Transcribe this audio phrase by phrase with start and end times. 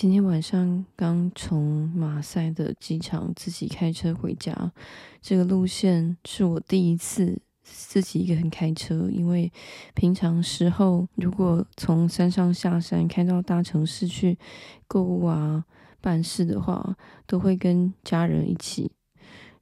[0.00, 4.72] 今天晚上刚从马赛的机场自己开车回家，
[5.20, 9.10] 这个路线是我第一次自己一个人开车。
[9.10, 9.52] 因为
[9.96, 14.38] 平常时候，如果从山上下山开到大城市去
[14.86, 15.64] 购物啊、
[16.00, 16.96] 办事的话，
[17.26, 18.92] 都会跟家人一起。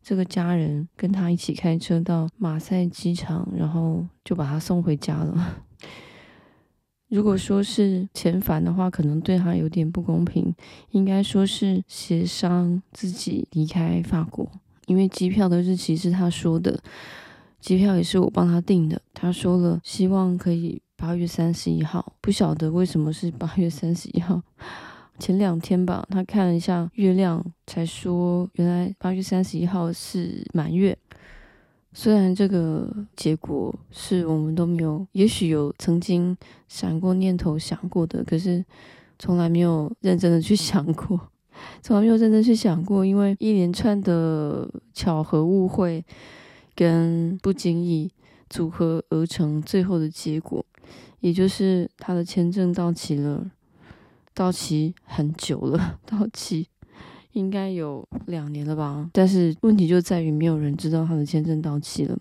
[0.02, 5.64] 这个家人跟他一起开车到马赛机场，然后就把他送回家了。
[7.08, 10.52] 如果说是遣返的话，可能对他有点不公平。
[10.90, 14.50] 应该说是协商自己离开法国，
[14.86, 16.80] 因为机票的日期是他说的，
[17.60, 19.00] 机票也是我帮他订的。
[19.14, 22.14] 他说了，希望可以八月三十一号。
[22.20, 24.42] 不晓得为什么是八月三十一号。
[25.18, 30.98] 前两天吧，他看了一下月亮，才说原来八月三十一号是满月。
[31.98, 36.36] 虽然这个结果是我们都没有，也许有曾经
[36.68, 38.62] 闪过念头想过的，可是
[39.18, 41.18] 从来没有认真的去想过，
[41.80, 46.04] 从来没有认真去想过，因为一连串的巧合、误会
[46.74, 48.12] 跟不经意
[48.50, 50.62] 组合而成，最后的结果，
[51.20, 53.50] 也就是他的签证到期了。
[54.34, 56.68] 到期很久了， 到期
[57.36, 59.08] 应该有两年了吧？
[59.12, 62.18] 但是问题就在于没有人知道他的签证到期了。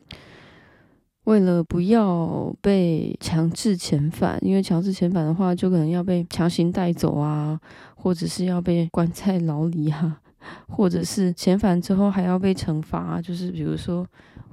[1.23, 7.59] 为了不要被强制遣返，因为强制遣返的话，就可能要被强行带走啊，
[7.95, 10.19] 或者是要被关在牢里啊，
[10.67, 14.05] 或者是遣返之后还要被惩罚，就是比如说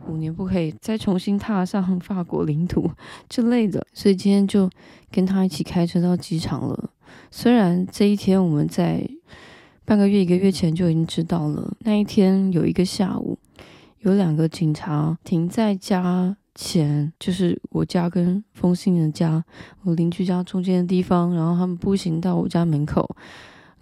[0.08, 2.88] 五年不可以再重新踏上法国领土
[3.28, 3.84] 之类的。
[3.92, 4.70] 所以今天就
[5.10, 6.90] 跟他一起开车到机场了。
[7.30, 9.06] 虽然这一天我们在
[9.84, 13.38] 半个月、一个月前就已经知道了，那一天有一个下午，
[14.00, 19.44] 有两个警察停在家前，就是我家跟风信的家，
[19.82, 23.16] 我邻居家中间的地方，然后他们步行到我家门口，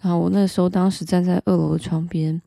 [0.01, 2.41] 然后我那时候当时站在二楼的窗边。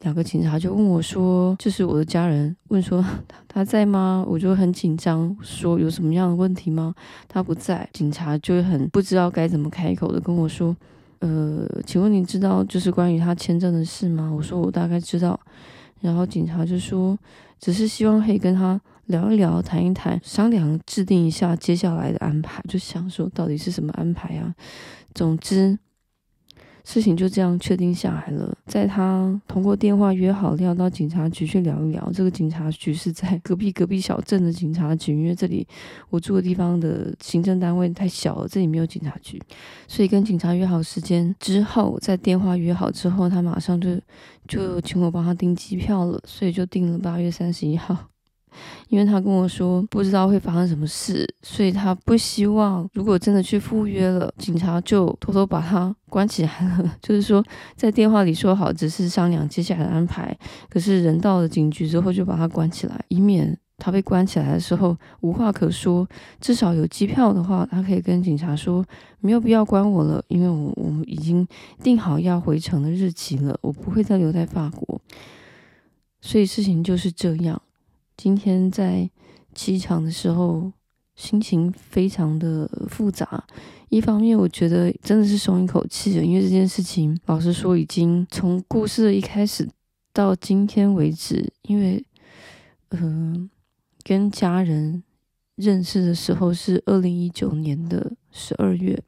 [0.00, 3.04] 两个警察就问我说：“这是我的家人。”问说
[3.46, 4.24] 他在吗？
[4.26, 6.94] 我就很紧张，说有什么样的问题吗？
[7.28, 10.74] 他不在，警察就很不知道该怎么开口的跟我说
[11.20, 15.38] ：“呃，请问你知道就是关于他签证的事吗？”我说：“我大概知道。”
[16.00, 17.18] 然后警察就说
[17.60, 24.54] ：“只是希望可以跟他聊一聊，谈一谈，商量制定一下接下来的安排。”就想说到底是什么安排啊？
[25.14, 25.78] 总之。
[26.84, 32.10] 事情就这样确定下来了，在他通过电话约好要到警察局去聊一聊。
[32.12, 35.66] 这个警察局是在 隔壁隔壁小镇的警察局，因为这里
[36.08, 39.40] 我住的地方的行政单位太小了，这里没有警察局，
[39.86, 44.00] 所以跟警察约好时间之后，在电话约好之后，他马上就
[44.48, 47.96] 就请我帮他订机票了，所以就订了八月三十一号。
[48.88, 56.96] 因为他跟我说不知道会发生什么事，所以他不希望如果真的去赴约了，警察就偷偷把他关起来了。
[57.02, 57.44] 就是说，
[57.76, 60.36] 在电话里说好只是商量接下来的安排，
[60.68, 66.06] 可是人到了警局之后就把他关起来，以免他被关起来的时候无话可说。
[66.40, 68.84] 至少有机票的话，他可以跟警察说
[69.20, 71.46] 没有必要关我了，因为我我们已经
[71.82, 75.00] 定好要回程的日期了，我不会再留在法国。
[76.20, 77.60] 所以事情就是这样。
[78.22, 79.08] 今天在
[79.54, 80.70] 机场的时候，
[81.14, 83.46] 心情非常的复杂。
[83.88, 89.66] 一方面，我觉得真的是松一口气了，因为这件事情，老实说，已经从故事的一开始
[90.12, 92.04] 到今天为止，因为，
[92.90, 93.48] 嗯、
[94.02, 95.02] 跟家人
[95.54, 99.02] 认识的时候是二零一九年的十二月，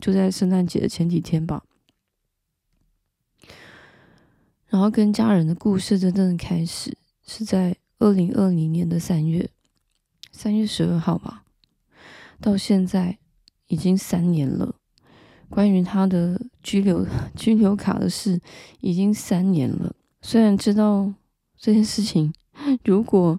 [0.00, 1.64] 就在圣诞节的前几天吧。
[4.68, 6.96] 然后跟家人的故事真正的开始
[7.26, 7.76] 是在。
[8.02, 9.48] 二零二零年的三月，
[10.32, 11.44] 三月十二号吧，
[12.40, 13.18] 到现在
[13.68, 14.74] 已经三年了。
[15.48, 18.40] 关于他的居留 居留卡的事，
[18.80, 19.94] 已经三年了。
[20.20, 21.14] 虽然知道
[21.56, 22.34] 这件事情，
[22.84, 23.38] 如果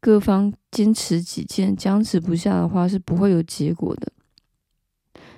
[0.00, 4.12] 各方坚持己见、僵持不下的话，是不会有结果的。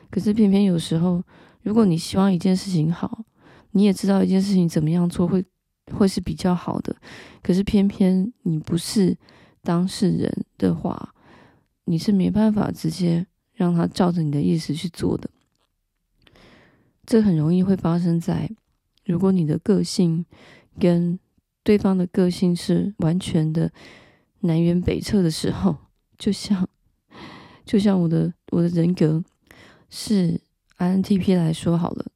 [0.08, 1.22] 可是偏偏有时候，
[1.60, 3.27] 如果你希望一件事情好，
[3.72, 5.44] 你也知道一件事情怎么样做会。
[5.92, 6.97] 会是比较好的，
[7.42, 9.16] 可是偏偏你不是
[9.63, 11.15] 当事人的话，
[11.84, 15.28] 你是没办法直接让他照着你的意思去做的。
[17.04, 18.51] 这很容易会发生在
[19.04, 20.25] 如果你的个性
[20.81, 21.19] 跟
[21.63, 23.71] 对方的个性是完全的
[24.41, 25.77] 南辕北辙的时候，
[26.16, 26.66] 就像
[27.66, 29.22] 就像我的我的人格
[29.91, 30.41] 是
[30.78, 32.07] INTP 来说好了，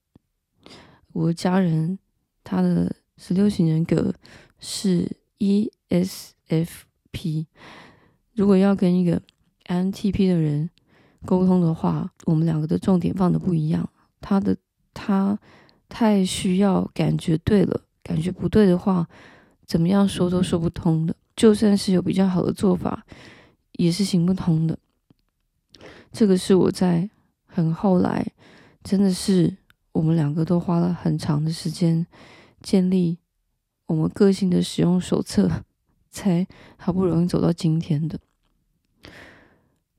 [1.12, 1.98] 我的家人
[2.42, 2.96] 他的。
[3.18, 4.14] 十六型人格
[4.58, 6.76] 是 ESFP。
[8.34, 9.20] 如果要跟一个
[9.66, 10.70] INTP 的人
[11.26, 13.90] 沟通的话，我们两个的重点放的不一样。
[14.20, 14.56] 他的
[14.94, 15.38] 他
[15.88, 19.08] 太需要感觉对了，感觉不对的话，
[19.66, 21.14] 怎么样说都说不通的。
[21.36, 23.04] 就算是有比较好的做法，
[23.72, 24.78] 也是行不通的。
[26.12, 27.10] 这个是我在
[27.46, 28.26] 很后来，
[28.82, 29.56] 真的是
[29.92, 32.06] 我们两个都花了很长的时间
[32.60, 33.18] 建立
[33.86, 35.64] 我们个性的使用手册，
[36.10, 36.46] 才
[36.76, 38.18] 好不容易走到今天的。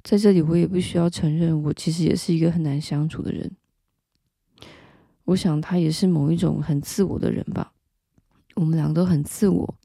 [0.03, 3.51] 在这里，我也不需要承认，我其实也是一个很难相处的人。
[5.25, 7.73] 我想他也是某一种很自我的人吧。
[8.55, 9.75] 我们两个都很自我，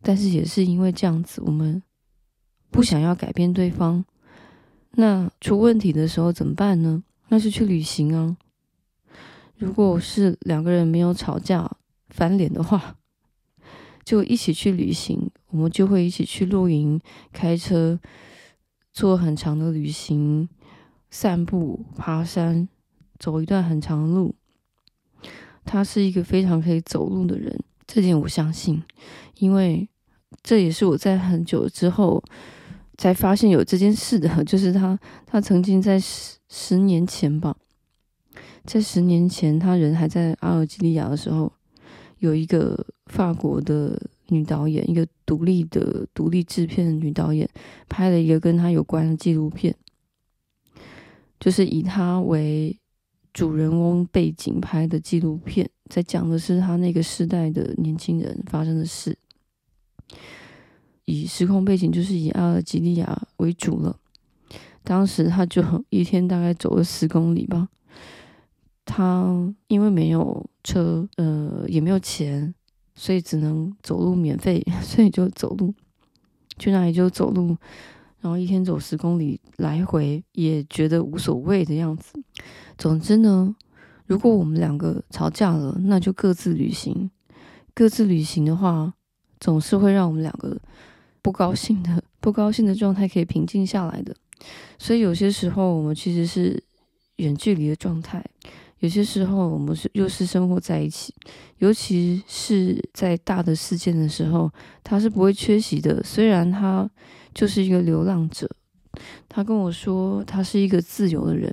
[0.00, 1.82] 但是也是因为这样子，我们
[2.70, 4.04] 不想要改变对方。
[4.92, 7.04] 那出问题的时候怎么办呢？
[7.28, 8.36] 那是去旅行啊。
[9.58, 11.70] 如果是两个人没有吵架
[12.08, 12.96] 翻脸的话，
[14.04, 17.00] 就一起去旅行，我们就会一起去露营、
[17.32, 18.00] 开车。
[18.90, 20.48] 做很长的旅行，
[21.08, 22.68] 散步、爬山，
[23.16, 24.34] 走一段很长的路。
[25.64, 27.56] 他是一个非常可以走路的人，
[27.86, 28.82] 这点我相信，
[29.36, 29.88] 因为
[30.42, 32.20] 这也是我在很久之后
[32.96, 34.28] 才发现有这件事的。
[34.42, 37.56] 就是他，他曾经在十十年前吧，
[38.68, 41.50] 在十年前，他人还在阿尔及利亚的时候，
[42.18, 43.98] 有一个法国的。
[44.30, 47.48] 女导演，一个独立的独立制片的女导演，
[47.88, 49.74] 拍了一个跟她有关的纪录片，
[51.40, 52.78] 就是以她为
[53.32, 59.16] 主人翁背景拍的纪录片，在讲的是她那个时代的年轻人发生的事，
[61.06, 63.98] 以时空背景就是以阿尔及利亚为主了。
[64.84, 67.70] 当时他就一天大概走了十公里吧，
[68.88, 72.52] 他因为没有车，呃，也没有钱。
[73.00, 75.72] 所以只能走路免费， 所以就走路，
[76.58, 77.56] 去哪里就走路，
[78.18, 82.20] 然后一天走十公里来回，也觉得无所谓的样子。
[82.76, 83.54] 总之呢，
[84.06, 87.08] 如果我们两个吵架了，那就各自旅行。
[87.72, 88.92] 各自旅行的话，
[89.38, 90.60] 总是会让我们两个
[91.22, 94.12] 不高兴的、 不高兴的状态可以平静下来的。
[94.76, 96.60] 所以有些时候，我们其实是
[97.18, 98.24] 远距离的状态。
[98.80, 101.12] 有些时候，我们是又是生活在一起，
[101.58, 104.50] 尤其是在大的事件的时候，
[104.84, 106.02] 他是不会缺席的。
[106.04, 106.88] 虽然他
[107.34, 108.48] 就是一个流浪者，
[109.28, 111.52] 他跟我说他是一个自由的人。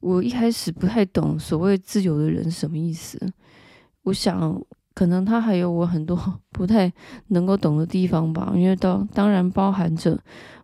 [0.00, 3.20] 我一开始不太懂所谓自由的人什么意思。
[4.02, 4.60] 我想，
[4.94, 6.18] 可能他还有我很多
[6.50, 6.92] 不太
[7.28, 8.52] 能够懂的地方吧。
[8.56, 10.18] 因为当当然包含着，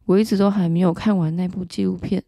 [0.07, 2.25] 我一直都还没有看完那部纪录片。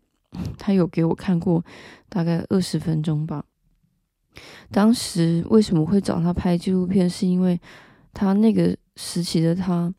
[0.71, 1.65] 他有给我看过
[2.09, 3.45] 大概二十分钟吧。
[4.71, 7.11] 当时为什么会找他拍纪录片？
[7.11, 7.61] 是因为
[8.15, 9.93] 他那个时期的他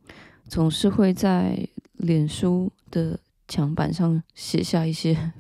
[0.48, 3.20] 总是会在脸书的
[3.50, 5.34] 墙板上写下一些，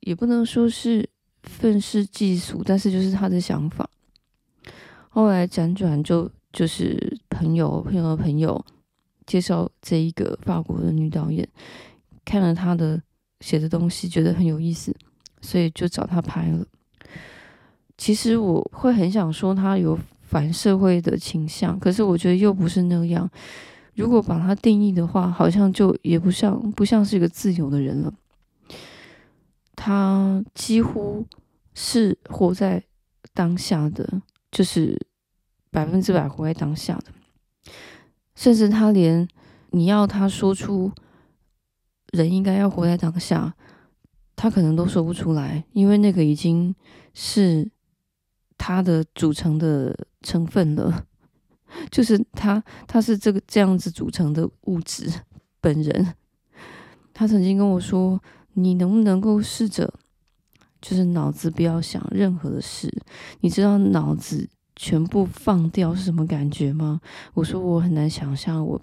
[0.00, 1.08] 也不能说是
[1.44, 3.88] 愤世嫉俗，但是就是他的想法。
[5.08, 8.64] 后来辗转就就是朋友朋友的朋友
[9.26, 11.48] 介绍这一个法国的女导演，
[12.24, 13.00] 看了她的。
[13.44, 14.96] 写的东西觉得很有意思，
[15.42, 16.64] 所以就找他拍了。
[17.98, 23.30] 其实我会很想说他有反社会的倾向，可是我觉得又不是那样。
[23.96, 28.10] 如果把他定义的话，好像就也不像不像是一个自由的人了。
[29.76, 31.26] 他几乎
[31.74, 32.82] 是活在
[33.34, 34.98] 当下的，就是
[35.70, 37.72] 百分之百活在当下的，
[38.34, 39.28] 甚至他连
[39.72, 40.90] 你要他说出。
[42.14, 43.54] 人应该要活在当下，
[44.34, 46.74] 他可能都说不出来，因为那个已经
[47.12, 47.70] 是
[48.56, 51.06] 他的组成的成分了，
[51.90, 55.12] 就是他，他是这个这样子组成的物质
[55.60, 56.14] 本人。
[57.12, 58.20] 他曾经跟我说
[58.54, 59.92] ：“你能不能够试着，
[60.80, 62.92] 就是脑子不要想任何的事？
[63.40, 67.00] 你知道脑子全部放掉是什么感觉吗？”
[67.34, 68.80] 我说：“我很难想象我。”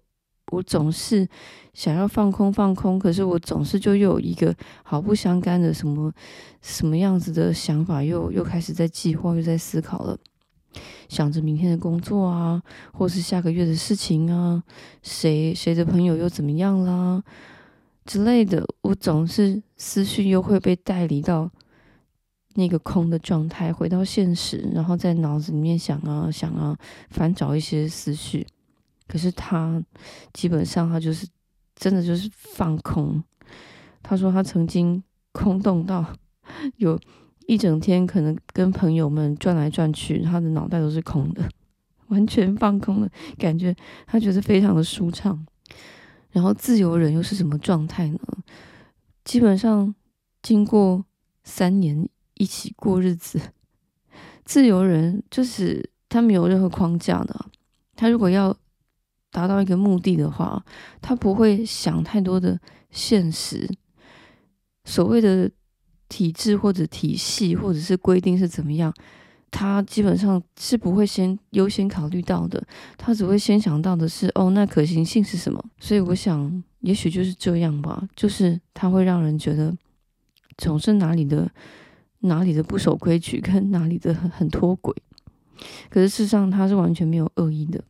[0.51, 1.27] 我总是
[1.73, 6.13] 想要放空放空，可是我总是就又有一个毫不相干的什么
[6.61, 10.17] 什么样子的想法，又又开始在计划，又在思考了，
[11.07, 12.61] 想着明天的工作啊，
[12.93, 14.61] 或是下个月的事情啊，
[15.01, 17.23] 谁谁的朋友又怎么样啦
[18.05, 18.65] 之类的。
[18.81, 21.49] 我总是思绪又会被带离到
[22.55, 26.77] 那个空的状态，回到现实，然后在脑子里面想啊想啊，
[27.09, 28.45] 翻找一些思绪。
[29.11, 29.83] 可是他
[30.31, 31.27] 基本上他就是
[31.75, 33.21] 真的就是放空。
[34.01, 35.03] 他说他曾经
[35.33, 36.05] 空洞到
[36.77, 36.97] 有
[37.45, 41.43] 一整天可能跟朋友们转来转去，他的脑袋都是空的，
[42.07, 43.75] 完全放空的感觉，
[44.07, 45.45] 他觉得非常的舒畅。
[46.29, 48.19] 然后自由人又是什么状态呢？
[49.25, 49.93] 基本上
[50.41, 51.03] 经过
[51.43, 53.41] 三年一起过日子。
[54.45, 57.45] 自由人就是他没有任何框架的，
[57.95, 58.55] 他如果要
[59.31, 60.63] 达到一个目的的话，
[61.01, 62.59] 他不会想太多的
[62.91, 63.69] 现实，
[64.83, 65.49] 所谓的
[66.09, 68.93] 体制或者体系或者是规定是怎么样，
[69.49, 72.61] 他基本上是不会先优先考虑到的，
[72.97, 75.63] 他只会先想到的是哦，那可行性是什么？
[75.79, 79.73] 所以我想，也许就是这样吧，就是他会让人觉得
[80.57, 81.49] 总是哪里的
[82.19, 84.93] 哪里的不守规矩，跟哪里的很很脱轨，
[85.89, 87.81] 可是事实上他是完全没有恶意的。